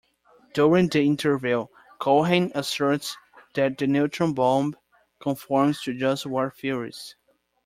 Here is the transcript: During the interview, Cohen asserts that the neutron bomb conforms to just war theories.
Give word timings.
During 0.55 0.87
the 0.87 1.03
interview, 1.03 1.67
Cohen 1.99 2.51
asserts 2.55 3.15
that 3.53 3.77
the 3.77 3.85
neutron 3.85 4.33
bomb 4.33 4.75
conforms 5.19 5.79
to 5.83 5.93
just 5.93 6.25
war 6.25 6.49
theories. 6.49 7.15